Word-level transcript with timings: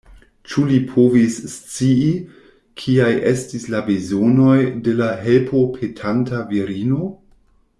Ĉu 0.51 0.61
li 0.69 0.77
povis 0.91 1.35
scii, 1.55 2.07
kiaj 2.83 3.11
estis 3.33 3.67
la 3.75 3.83
bezonoj 3.91 4.57
de 4.89 4.97
la 5.03 5.11
helpopetanta 5.27 6.41
virino? 6.55 7.13